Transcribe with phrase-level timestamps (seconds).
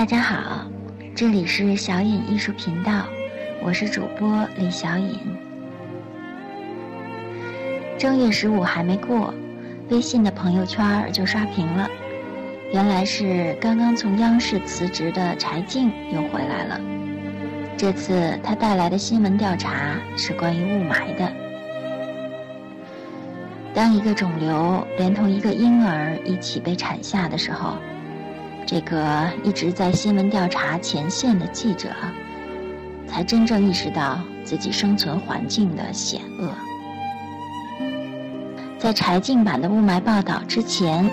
[0.00, 0.64] 大家好，
[1.14, 3.04] 这里是小尹艺术频道，
[3.62, 5.14] 我是主播李小尹。
[7.98, 9.34] 正月十五还没过，
[9.90, 11.86] 微信的朋友圈就刷屏了，
[12.72, 16.80] 原来是刚刚从央视辞职的柴静又回来了。
[17.76, 21.30] 这次他带来的新闻调查是关于雾霾的。
[23.74, 27.74] 当一个肿瘤连同一个婴儿一起被产下的时候。
[28.70, 31.88] 这个一直在新闻调查前线的记者，
[33.08, 36.48] 才真正意识到自己生存环境的险恶。
[38.78, 41.10] 在柴静版的雾霾报道之前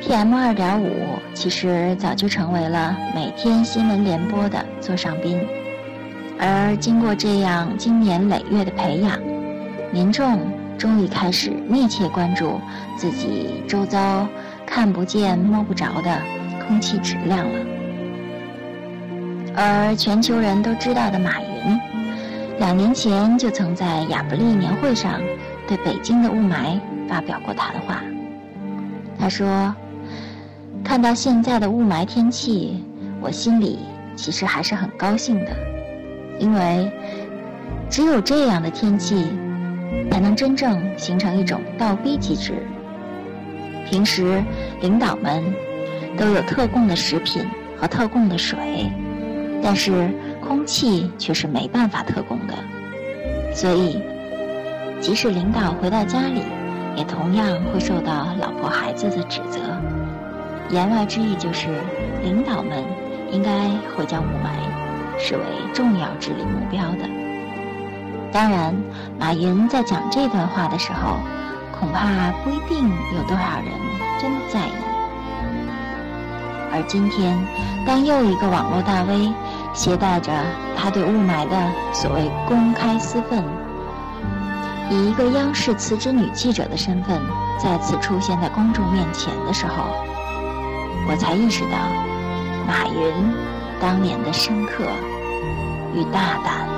[0.00, 5.44] ，PM 二点五其实早就成为了每天新闻联播的座上宾。
[6.38, 9.18] 而经过这样经年累月的培养，
[9.92, 10.38] 民众
[10.78, 12.60] 终于开始密切关注
[12.96, 14.28] 自己周遭。
[14.72, 16.22] 看不见摸不着的
[16.64, 17.66] 空气质量了，
[19.56, 21.78] 而全球人都知道的马云，
[22.60, 25.20] 两年前就曾在亚布力年会上
[25.66, 28.00] 对北京的雾霾发表过谈话。
[29.18, 29.74] 他说
[30.84, 32.84] ：“看到现在的雾霾天气，
[33.20, 33.80] 我心里
[34.14, 35.50] 其实还是很高兴的，
[36.38, 36.90] 因为
[37.90, 39.26] 只有这样的天气，
[40.12, 42.54] 才能真正形成一种倒逼机制。”
[43.90, 44.40] 平时，
[44.80, 45.42] 领导们
[46.16, 47.44] 都有特供的食品
[47.76, 48.88] 和特供的水，
[49.60, 50.08] 但是
[50.40, 52.54] 空气却是没办法特供的。
[53.52, 54.00] 所以，
[55.00, 56.40] 即使领导回到家里，
[56.94, 59.58] 也同样会受到老婆孩子的指责。
[60.70, 61.66] 言外之意就是，
[62.22, 62.84] 领导们
[63.32, 65.42] 应该会将雾霾视为
[65.74, 67.10] 重要治理目标的。
[68.30, 68.72] 当然，
[69.18, 71.18] 马云在讲这段话的时候。
[71.80, 73.72] 恐怕不一定有多少人
[74.20, 74.72] 真的在意。
[76.72, 77.36] 而今天，
[77.86, 79.32] 当又一个网络大 V
[79.72, 80.30] 携带着
[80.76, 81.56] 他对雾霾的
[81.92, 83.42] 所谓公开私愤，
[84.90, 87.18] 以一个央视辞职女记者的身份
[87.58, 89.86] 再次出现在公众面前的时候，
[91.08, 91.78] 我才意识到
[92.68, 93.34] 马云
[93.80, 94.84] 当年的深刻
[95.94, 96.68] 与大胆。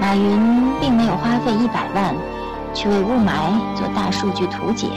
[0.00, 2.14] 马云并没有花费一百万。
[2.74, 4.88] 去为雾霾做大数据图解，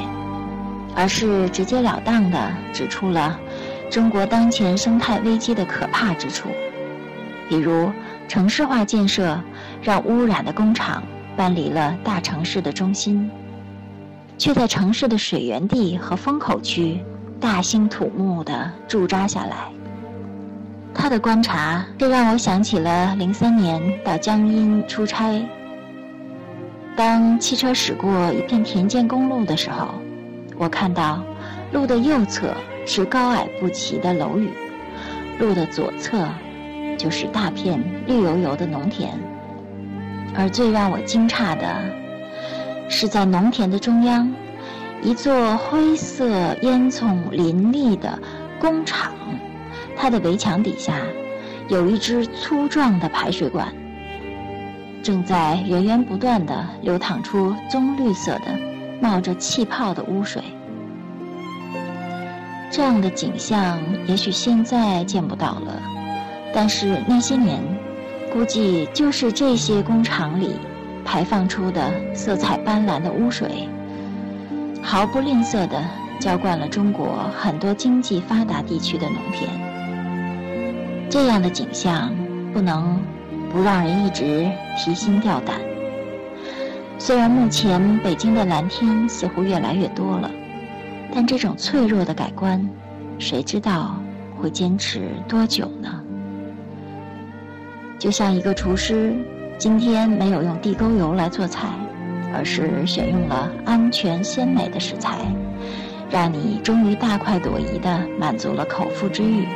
[0.95, 3.37] 而是直截了当地指出了
[3.91, 6.49] 中国当前生态危机的可怕之处，
[7.49, 7.91] 比如
[8.27, 9.39] 城市化建设
[9.81, 11.03] 让污染的工厂
[11.35, 13.29] 搬离了大城市的中心，
[14.37, 17.03] 却在城市的水源地和风口区
[17.39, 19.69] 大兴土木地驻扎下来。
[20.93, 25.45] 他的观察，这让我想起了零三年到江阴出差。
[26.95, 29.95] 当汽车驶过一片田间公路的时候，
[30.57, 31.21] 我看到
[31.73, 32.53] 路的右侧
[32.85, 34.49] 是高矮不齐的楼宇，
[35.37, 36.25] 路的左侧
[36.97, 39.11] 就是大片绿油油的农田。
[40.37, 41.75] 而最让我惊诧的
[42.87, 44.31] 是，在农田的中央，
[45.01, 46.29] 一座灰色
[46.61, 48.17] 烟囱林立的
[48.57, 49.11] 工厂，
[49.97, 50.93] 它的围墙底下
[51.67, 53.67] 有一只粗壮的排水管。
[55.05, 58.57] 正在源源不断地流淌出棕绿色的、
[58.99, 60.41] 冒着气泡的污水。
[62.71, 65.79] 这样的景象也许现在见不到了，
[66.51, 67.61] 但是那些年，
[68.33, 70.55] 估计就是这些工厂里
[71.05, 73.69] 排放出的色彩斑斓的污水，
[74.81, 75.83] 毫不吝啬地
[76.19, 79.47] 浇灌了中国很多经济发达地区的农田。
[81.11, 82.11] 这样的景象
[82.51, 82.99] 不能。
[83.55, 85.61] 不让人一直提心吊胆。
[86.97, 90.29] 虽然目前北京的蓝天似乎越来越多了，
[91.13, 92.69] 但这种脆弱的改观，
[93.17, 93.95] 谁知道
[94.37, 96.03] 会坚持多久呢？
[97.97, 99.15] 就像一个厨师，
[99.57, 101.69] 今天没有用地沟油来做菜，
[102.33, 105.19] 而是选用了安全鲜美的食材，
[106.11, 109.47] 让你终于大快朵颐地满足了口腹之欲。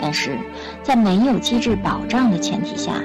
[0.00, 0.38] 但是
[0.84, 3.02] 在没有机制保障的前提下，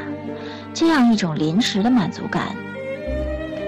[0.73, 2.55] 这样一种临时的满足感，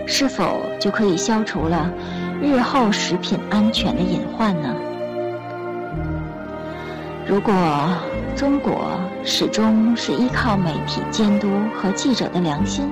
[0.08, 1.90] 是否就可以消除了
[2.42, 4.74] 日后食品安全的隐患呢？
[7.28, 7.54] 如果
[8.36, 12.92] 中国始终是依靠媒体监督和记者的良心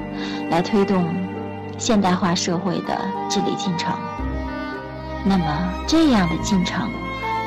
[0.49, 1.05] 来推动
[1.77, 2.97] 现代化社会的
[3.29, 3.93] 治理进程，
[5.25, 5.45] 那么
[5.87, 6.89] 这样的进程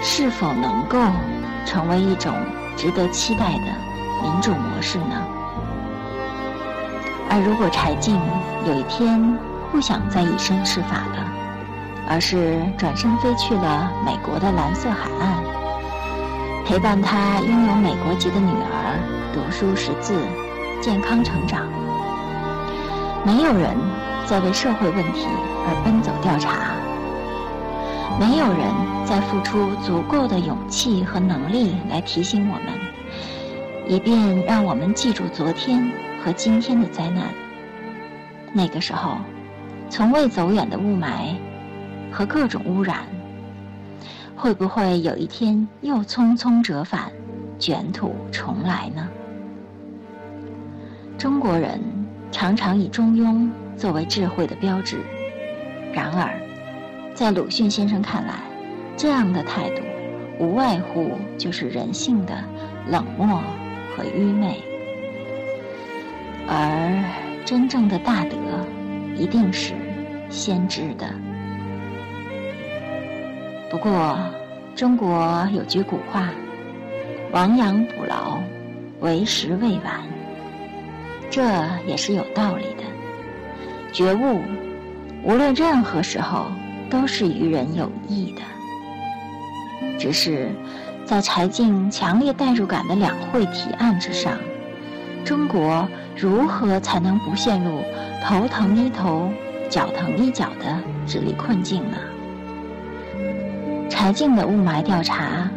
[0.02, 0.98] 是否能够
[1.64, 2.32] 成为一种
[2.76, 3.72] 值得期待的
[4.22, 5.41] 民主模式呢？
[7.32, 8.20] 而如果柴静
[8.66, 9.38] 有一天
[9.70, 11.32] 不想再以身试法了，
[12.06, 15.42] 而是转身飞去了美国的蓝色海岸，
[16.66, 19.00] 陪伴他拥有美国籍的女儿
[19.32, 20.12] 读书识字、
[20.82, 21.62] 健康成长。
[23.24, 23.74] 没有人
[24.26, 25.26] 在为社会问题
[25.66, 26.76] 而奔走调查，
[28.20, 28.68] 没有人
[29.06, 32.78] 在付出足够的勇气和能力来提醒我们，
[33.88, 35.90] 以便让我们记住昨天
[36.22, 37.26] 和今天的灾难。
[38.52, 39.18] 那个时候，
[39.90, 41.34] 从未走远的雾霾
[42.10, 42.98] 和各种污染，
[44.36, 47.10] 会不会有一天又匆匆折返，
[47.58, 49.08] 卷土重来呢？
[51.18, 51.80] 中国人。
[52.34, 53.46] 常常以中庸
[53.76, 54.96] 作为智慧的标志，
[55.92, 56.32] 然而，
[57.14, 58.36] 在鲁迅先生看来，
[58.96, 59.82] 这样的态度
[60.40, 62.42] 无外乎就是人性的
[62.88, 63.42] 冷漠
[63.94, 64.62] 和愚昧。
[66.54, 67.02] 而
[67.46, 68.36] 真正的大德，
[69.16, 69.72] 一定是
[70.28, 71.06] 先知的。
[73.70, 74.18] 不过，
[74.76, 76.28] 中国有句古话
[77.32, 78.38] ：“亡羊补牢，
[79.00, 80.02] 为时未晚。”
[81.30, 81.42] 这
[81.86, 82.84] 也是有道理的。
[83.90, 84.42] 觉悟，
[85.24, 86.52] 无论任何时候
[86.90, 88.42] 都是于人有益的。
[89.98, 90.50] 只是，
[91.06, 94.36] 在柴静强烈代入感的两会提案之上，
[95.24, 97.82] 中国如何才能不陷入
[98.24, 99.30] 头疼医头、
[99.70, 101.96] 脚疼医脚的智力困境呢？
[103.88, 105.48] 柴静的雾霾调查，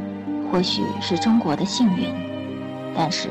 [0.52, 2.14] 或许是中国的幸运，
[2.96, 3.30] 但是。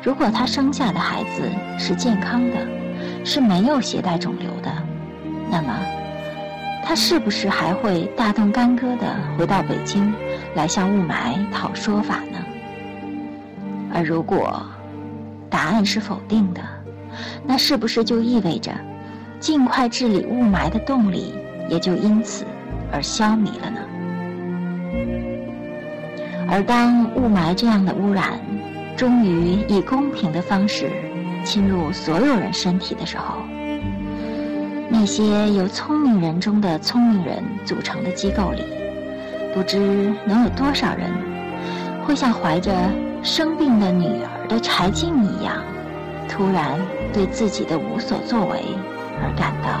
[0.00, 2.56] 如果她生下的孩子是健康的，
[3.24, 4.70] 是没有携带肿瘤的，
[5.50, 5.74] 那么
[6.84, 10.14] 她是不是还会大动干戈的回到北京
[10.54, 12.38] 来向雾霾讨说法呢？
[13.92, 14.64] 而如果
[15.52, 16.62] 答案是否定的，
[17.46, 18.72] 那是不是就意味着
[19.38, 21.34] 尽快治理雾霾的动力
[21.68, 22.46] 也就因此
[22.90, 23.80] 而消弭了呢？
[26.50, 28.40] 而当雾霾这样的污染，
[28.96, 30.90] 终于以公平的方式
[31.44, 33.36] 侵入所有人身体的时候，
[34.88, 38.64] 那些由聪明人中的聪明人组成的机构里，
[39.54, 41.10] 不知能有多少人
[42.06, 42.72] 会像怀着
[43.22, 45.54] 生病的女儿的柴静一样，
[46.28, 46.80] 突然
[47.12, 48.64] 对自己的无所作为
[49.22, 49.78] 而感到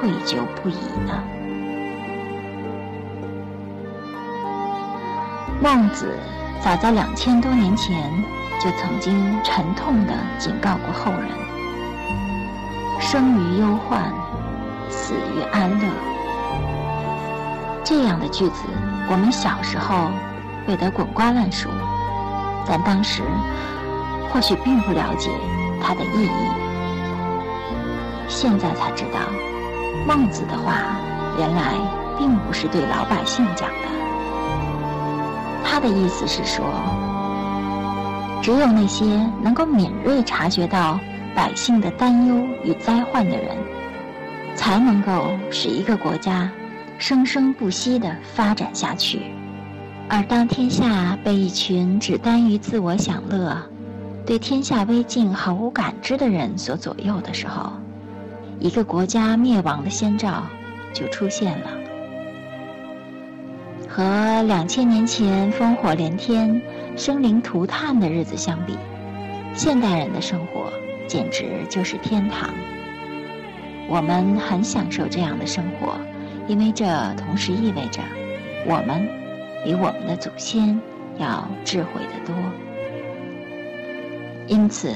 [0.00, 0.76] 愧疚不已
[1.06, 1.22] 呢？
[5.60, 6.16] 孟子。
[6.64, 8.08] 早在两千多年前，
[8.60, 11.28] 就曾经沉痛地警告过后人
[13.02, 14.12] ：“生于忧患，
[14.88, 15.88] 死于安乐。”
[17.82, 18.62] 这样的句子，
[19.10, 20.12] 我们小时候
[20.64, 21.68] 背得滚瓜烂熟，
[22.66, 23.22] 但当时
[24.30, 25.30] 或许并不了解
[25.80, 26.28] 它的意义。
[28.28, 29.18] 现在才知道，
[30.06, 30.96] 孟子的话
[31.38, 31.74] 原来
[32.18, 33.88] 并不是对老百姓讲的。
[35.64, 36.64] 他的意思是说，
[38.42, 39.04] 只有那些
[39.40, 40.98] 能够敏锐察觉到
[41.34, 43.56] 百姓的担忧与灾患的人，
[44.54, 46.50] 才能够使一个国家
[46.98, 49.31] 生生不息地发展下去。
[50.14, 53.56] 而当天下被一群只耽于自我享乐、
[54.26, 57.72] 对天下危境毫无感知的人所左右的时候，
[58.60, 60.42] 一个国家灭亡的先兆
[60.92, 61.66] 就出现了。
[63.88, 66.60] 和两千年前烽火连天、
[66.94, 68.76] 生灵涂炭的日子相比，
[69.54, 70.70] 现代人的生活
[71.08, 72.50] 简直就是天堂。
[73.88, 75.94] 我们很享受这样的生活，
[76.48, 78.02] 因为这同时意味着
[78.66, 79.08] 我们
[79.64, 80.80] 比我们的祖先
[81.18, 82.34] 要智慧得多。
[84.46, 84.94] 因此，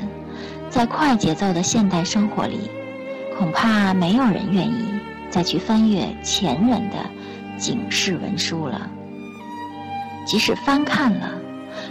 [0.69, 2.71] 在快节奏的现代生活里，
[3.39, 4.89] 恐怕没有人愿意
[5.31, 6.97] 再去翻阅前人的。
[7.59, 8.87] 警示文书了，
[10.27, 11.31] 即使翻看了，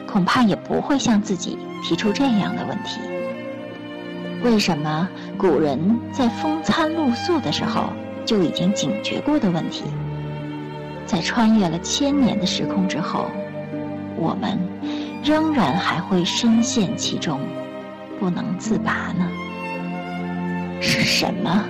[0.06, 3.00] 恐怕也不会向自己提出这样的问题：
[4.44, 7.90] 为什么古人在风餐露宿的时候
[8.28, 9.86] 就已经警觉过的问题，
[11.06, 13.28] 在穿越了千年的时空之后，
[14.18, 14.60] 我们
[15.24, 17.40] 仍然还会深陷其中，
[18.20, 19.30] 不能自拔呢？
[20.82, 21.66] 是什么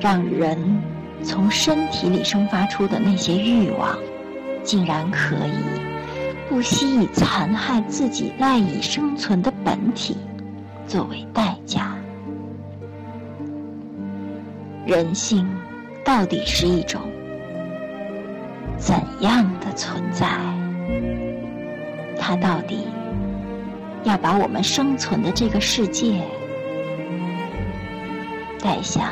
[0.00, 0.82] 让人？
[1.24, 3.96] 从身体里生发出的那些欲望，
[4.64, 5.80] 竟然可以
[6.48, 10.16] 不惜以残害自己赖以生存的本体
[10.88, 11.96] 作为代价。
[14.84, 15.48] 人性
[16.04, 17.00] 到底是一种
[18.84, 20.26] 怎样的存在？
[22.18, 22.88] 它到底
[24.02, 26.20] 要把我们生存的这个世界
[28.60, 29.04] 带向？